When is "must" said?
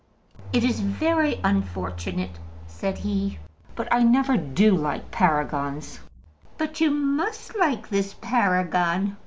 6.89-7.55